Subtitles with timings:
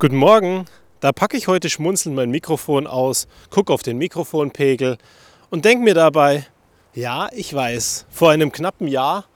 [0.00, 0.64] Guten Morgen.
[1.00, 4.96] Da packe ich heute schmunzelnd mein Mikrofon aus, gucke auf den Mikrofonpegel
[5.50, 6.46] und denke mir dabei,
[6.94, 9.26] ja, ich weiß, vor einem knappen Jahr,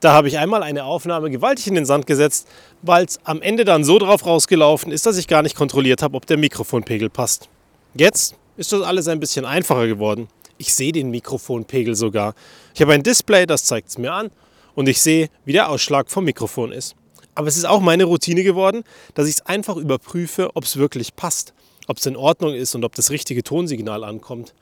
[0.00, 2.48] da habe ich einmal eine Aufnahme gewaltig in den Sand gesetzt,
[2.82, 6.16] weil es am Ende dann so drauf rausgelaufen ist, dass ich gar nicht kontrolliert habe,
[6.16, 7.48] ob der Mikrofonpegel passt.
[7.94, 10.26] Jetzt ist das alles ein bisschen einfacher geworden.
[10.58, 12.34] Ich sehe den Mikrofonpegel sogar.
[12.74, 14.32] Ich habe ein Display, das zeigt es mir an
[14.74, 16.96] und ich sehe, wie der Ausschlag vom Mikrofon ist.
[17.34, 21.16] Aber es ist auch meine Routine geworden, dass ich es einfach überprüfe, ob es wirklich
[21.16, 21.54] passt,
[21.86, 24.54] ob es in Ordnung ist und ob das richtige Tonsignal ankommt.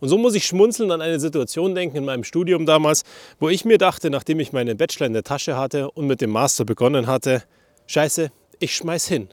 [0.00, 3.04] Und so muss ich schmunzeln an eine Situation denken in meinem Studium damals,
[3.40, 6.30] wo ich mir dachte, nachdem ich meinen Bachelor in der Tasche hatte und mit dem
[6.30, 7.42] Master begonnen hatte,
[7.86, 9.28] scheiße, ich schmeiß hin.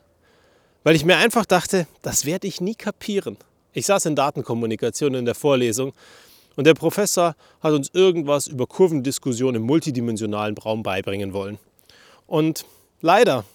[0.84, 3.38] Weil ich mir einfach dachte, das werde ich nie kapieren.
[3.74, 5.94] Ich saß in Datenkommunikation in der Vorlesung
[6.56, 11.58] und der Professor hat uns irgendwas über Kurvendiskussion im multidimensionalen Raum beibringen wollen.
[12.28, 12.66] Und
[13.02, 13.46] Leider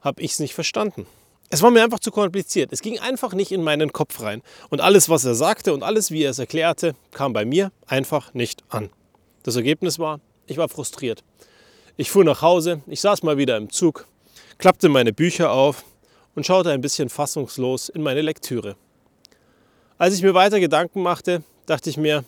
[0.00, 1.06] habe ich es nicht verstanden.
[1.50, 2.72] Es war mir einfach zu kompliziert.
[2.72, 4.42] Es ging einfach nicht in meinen Kopf rein.
[4.68, 8.34] Und alles, was er sagte und alles, wie er es erklärte, kam bei mir einfach
[8.34, 8.90] nicht an.
[9.42, 11.24] Das Ergebnis war, ich war frustriert.
[11.96, 14.06] Ich fuhr nach Hause, ich saß mal wieder im Zug,
[14.58, 15.84] klappte meine Bücher auf
[16.34, 18.76] und schaute ein bisschen fassungslos in meine Lektüre.
[19.98, 22.24] Als ich mir weiter Gedanken machte, dachte ich mir,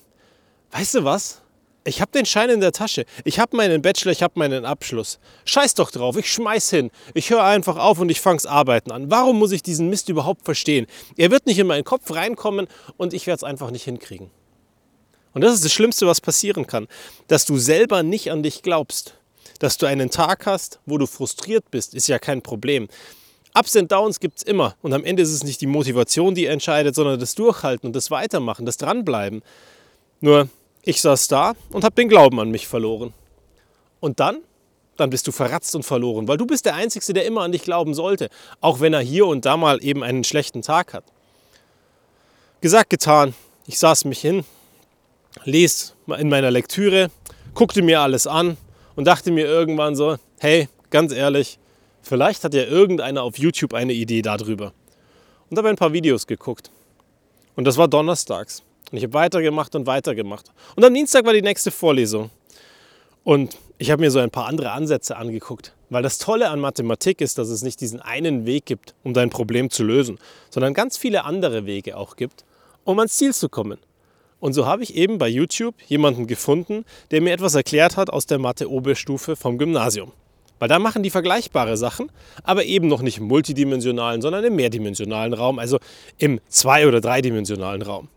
[0.72, 1.41] weißt du was?
[1.84, 3.04] Ich habe den Schein in der Tasche.
[3.24, 5.18] Ich habe meinen Bachelor, ich habe meinen Abschluss.
[5.44, 6.90] Scheiß doch drauf, ich schmeiß hin.
[7.12, 9.10] Ich höre einfach auf und ich fangs arbeiten an.
[9.10, 10.86] Warum muss ich diesen Mist überhaupt verstehen?
[11.16, 14.30] Er wird nicht in meinen Kopf reinkommen und ich werde es einfach nicht hinkriegen.
[15.34, 16.86] Und das ist das Schlimmste, was passieren kann,
[17.26, 19.14] dass du selber nicht an dich glaubst.
[19.58, 22.88] Dass du einen Tag hast, wo du frustriert bist, ist ja kein Problem.
[23.54, 24.76] Ups und Downs gibt es immer.
[24.82, 28.10] Und am Ende ist es nicht die Motivation, die entscheidet, sondern das Durchhalten und das
[28.10, 29.42] Weitermachen, das Dranbleiben.
[30.20, 30.48] Nur
[30.84, 33.12] ich saß da und habe den Glauben an mich verloren.
[34.00, 34.42] Und dann?
[34.96, 37.62] Dann bist du verratzt und verloren, weil du bist der Einzige, der immer an dich
[37.62, 38.28] glauben sollte,
[38.60, 41.04] auch wenn er hier und da mal eben einen schlechten Tag hat.
[42.60, 43.34] Gesagt, getan.
[43.66, 44.44] Ich saß mich hin,
[45.44, 47.10] les in meiner Lektüre,
[47.54, 48.56] guckte mir alles an
[48.96, 51.58] und dachte mir irgendwann so, hey, ganz ehrlich,
[52.02, 54.72] vielleicht hat ja irgendeiner auf YouTube eine Idee darüber.
[55.48, 56.70] Und habe ein paar Videos geguckt.
[57.54, 58.62] Und das war donnerstags.
[58.92, 60.52] Und ich habe weitergemacht und weitergemacht.
[60.76, 62.30] Und am Dienstag war die nächste Vorlesung.
[63.24, 65.72] Und ich habe mir so ein paar andere Ansätze angeguckt.
[65.88, 69.30] Weil das Tolle an Mathematik ist, dass es nicht diesen einen Weg gibt, um dein
[69.30, 70.18] Problem zu lösen,
[70.50, 72.44] sondern ganz viele andere Wege auch gibt,
[72.84, 73.78] um ans Ziel zu kommen.
[74.40, 78.26] Und so habe ich eben bei YouTube jemanden gefunden, der mir etwas erklärt hat aus
[78.26, 80.12] der Mathe-Oberstufe vom Gymnasium.
[80.58, 82.10] Weil da machen die vergleichbare Sachen,
[82.42, 85.78] aber eben noch nicht im multidimensionalen, sondern im mehrdimensionalen Raum, also
[86.18, 88.08] im zwei- oder dreidimensionalen Raum.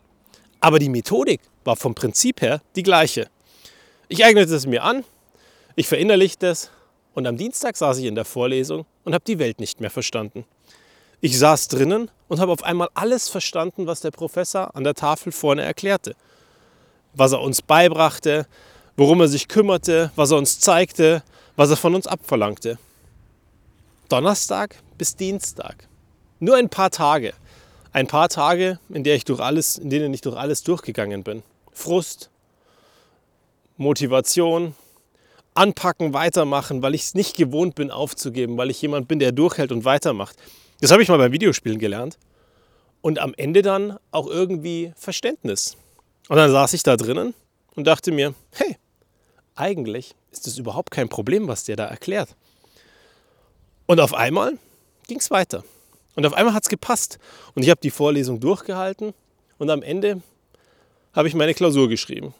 [0.65, 3.27] Aber die Methodik war vom Prinzip her die gleiche.
[4.07, 5.03] Ich eignete es mir an,
[5.75, 6.71] ich verinnerlichte es
[7.13, 10.43] und am Dienstag saß ich in der Vorlesung und habe die Welt nicht mehr verstanden.
[11.21, 15.31] Ich saß drinnen und habe auf einmal alles verstanden, was der Professor an der Tafel
[15.31, 16.15] vorne erklärte.
[17.13, 18.47] Was er uns beibrachte,
[18.97, 21.21] worum er sich kümmerte, was er uns zeigte,
[21.55, 22.79] was er von uns abverlangte.
[24.09, 25.87] Donnerstag bis Dienstag.
[26.39, 27.35] Nur ein paar Tage
[27.95, 31.43] ein paar Tage, in, der ich durch alles, in denen ich durch alles durchgegangen bin.
[31.71, 32.29] Frust,
[33.77, 34.75] Motivation,
[35.53, 39.71] anpacken, weitermachen, weil ich es nicht gewohnt bin aufzugeben, weil ich jemand bin, der durchhält
[39.71, 40.35] und weitermacht.
[40.81, 42.17] Das habe ich mal beim Videospielen gelernt.
[42.99, 45.77] Und am Ende dann auch irgendwie Verständnis.
[46.27, 47.33] Und dann saß ich da drinnen
[47.75, 48.75] und dachte mir, hey,
[49.55, 52.35] eigentlich ist es überhaupt kein Problem, was der da erklärt.
[53.85, 54.57] Und auf einmal
[55.07, 55.63] ging es weiter.
[56.15, 57.19] Und auf einmal hat es gepasst.
[57.53, 59.13] Und ich habe die Vorlesung durchgehalten
[59.57, 60.21] und am Ende
[61.13, 62.33] habe ich meine Klausur geschrieben.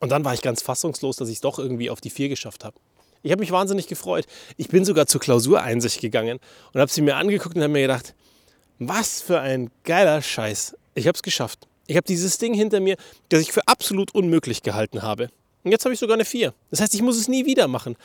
[0.00, 2.64] Und dann war ich ganz fassungslos, dass ich es doch irgendwie auf die vier geschafft
[2.64, 2.76] habe.
[3.22, 4.26] Ich habe mich wahnsinnig gefreut.
[4.56, 6.38] Ich bin sogar zur Klausureinsicht gegangen
[6.72, 8.14] und habe sie mir angeguckt und habe mir gedacht,
[8.78, 10.76] was für ein geiler Scheiß.
[10.94, 11.66] Ich habe es geschafft.
[11.86, 12.96] Ich habe dieses Ding hinter mir,
[13.30, 15.30] das ich für absolut unmöglich gehalten habe.
[15.64, 16.52] Und jetzt habe ich sogar eine 4.
[16.70, 17.96] Das heißt, ich muss es nie wieder machen.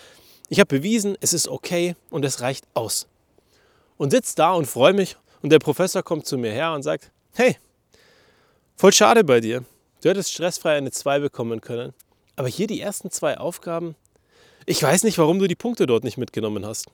[0.49, 3.07] Ich habe bewiesen, es ist okay und es reicht aus
[4.01, 5.15] und sitze da und freue mich.
[5.43, 7.55] Und der Professor kommt zu mir her und sagt, hey,
[8.75, 9.63] voll schade bei dir.
[10.01, 11.93] Du hättest stressfrei eine 2 bekommen können.
[12.35, 13.93] Aber hier die ersten zwei Aufgaben,
[14.65, 16.87] ich weiß nicht, warum du die Punkte dort nicht mitgenommen hast.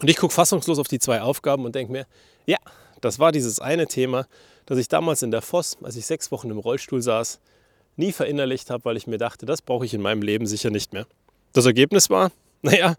[0.00, 2.04] Und ich gucke fassungslos auf die zwei Aufgaben und denke mir,
[2.46, 2.58] ja,
[3.00, 4.26] das war dieses eine Thema,
[4.66, 7.38] das ich damals in der Voss, als ich sechs Wochen im Rollstuhl saß,
[7.94, 10.92] nie verinnerlicht habe, weil ich mir dachte, das brauche ich in meinem Leben sicher nicht
[10.92, 11.06] mehr.
[11.52, 12.32] Das Ergebnis war,
[12.62, 12.96] naja,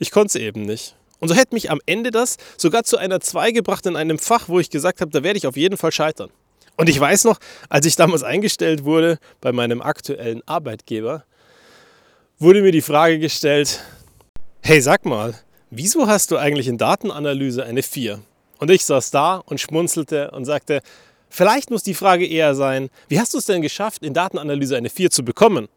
[0.00, 0.96] ich konnte es eben nicht.
[1.18, 4.48] Und so hätte mich am Ende das sogar zu einer 2 gebracht in einem Fach,
[4.48, 6.30] wo ich gesagt habe, da werde ich auf jeden Fall scheitern.
[6.76, 7.38] Und ich weiß noch,
[7.70, 11.24] als ich damals eingestellt wurde bei meinem aktuellen Arbeitgeber,
[12.38, 13.80] wurde mir die Frage gestellt,
[14.60, 15.34] hey sag mal,
[15.70, 18.20] wieso hast du eigentlich in Datenanalyse eine 4?
[18.58, 20.82] Und ich saß da und schmunzelte und sagte,
[21.30, 24.90] vielleicht muss die Frage eher sein, wie hast du es denn geschafft, in Datenanalyse eine
[24.90, 25.68] 4 zu bekommen?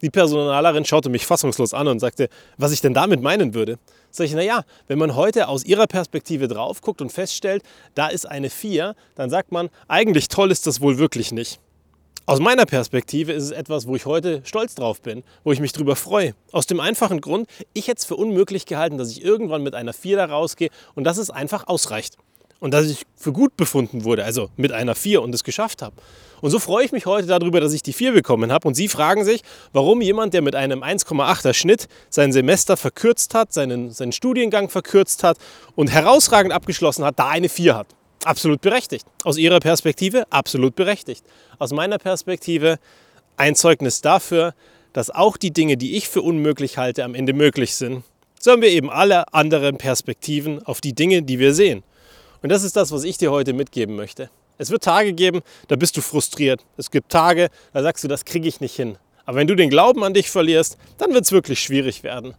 [0.00, 3.78] Die Personalerin schaute mich fassungslos an und sagte, was ich denn damit meinen würde.
[4.16, 7.64] Sag ich, naja, wenn man heute aus ihrer Perspektive drauf guckt und feststellt,
[7.96, 11.58] da ist eine 4, dann sagt man, eigentlich toll ist das wohl wirklich nicht.
[12.24, 15.72] Aus meiner Perspektive ist es etwas, wo ich heute stolz drauf bin, wo ich mich
[15.72, 16.36] drüber freue.
[16.52, 19.92] Aus dem einfachen Grund, ich hätte es für unmöglich gehalten, dass ich irgendwann mit einer
[19.92, 22.16] 4 da rausgehe und dass es einfach ausreicht.
[22.64, 25.96] Und dass ich für gut befunden wurde, also mit einer 4 und es geschafft habe.
[26.40, 28.66] Und so freue ich mich heute darüber, dass ich die 4 bekommen habe.
[28.66, 29.42] Und Sie fragen sich,
[29.74, 35.24] warum jemand, der mit einem 1,8er Schnitt sein Semester verkürzt hat, seinen, seinen Studiengang verkürzt
[35.24, 35.36] hat
[35.74, 37.88] und herausragend abgeschlossen hat, da eine 4 hat.
[38.24, 39.04] Absolut berechtigt.
[39.24, 41.22] Aus Ihrer Perspektive absolut berechtigt.
[41.58, 42.78] Aus meiner Perspektive
[43.36, 44.54] ein Zeugnis dafür,
[44.94, 48.04] dass auch die Dinge, die ich für unmöglich halte, am Ende möglich sind.
[48.40, 51.82] So haben wir eben alle anderen Perspektiven auf die Dinge, die wir sehen.
[52.44, 54.28] Und das ist das, was ich dir heute mitgeben möchte.
[54.58, 56.62] Es wird Tage geben, da bist du frustriert.
[56.76, 58.98] Es gibt Tage, da sagst du, das kriege ich nicht hin.
[59.24, 62.34] Aber wenn du den Glauben an dich verlierst, dann wird es wirklich schwierig werden.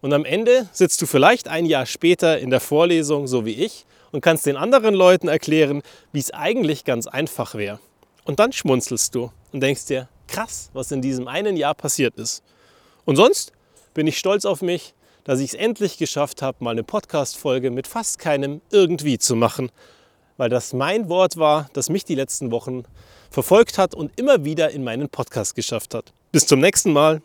[0.00, 3.84] Und am Ende sitzt du vielleicht ein Jahr später in der Vorlesung, so wie ich,
[4.12, 7.80] und kannst den anderen Leuten erklären, wie es eigentlich ganz einfach wäre.
[8.24, 12.42] Und dann schmunzelst du und denkst dir, krass, was in diesem einen Jahr passiert ist.
[13.04, 13.52] Und sonst
[13.92, 14.94] bin ich stolz auf mich,
[15.24, 19.70] dass ich es endlich geschafft habe, mal eine Podcast-Folge mit fast keinem irgendwie zu machen,
[20.36, 22.84] weil das mein Wort war, das mich die letzten Wochen
[23.30, 26.12] verfolgt hat und immer wieder in meinen Podcast geschafft hat.
[26.32, 27.22] Bis zum nächsten Mal.